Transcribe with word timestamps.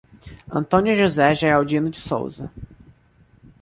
Antônio 0.49 0.95
José 0.95 1.35
Geraldino 1.35 1.87
de 1.87 1.99
Souza 1.99 2.51